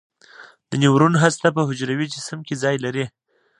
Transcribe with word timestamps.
د 0.69 0.71
نیورون 0.81 1.13
هسته 1.23 1.47
په 1.55 1.61
حجروي 1.67 2.07
جسم 2.13 2.39
کې 2.47 2.55
ځای 2.63 2.75
لري. 2.85 3.05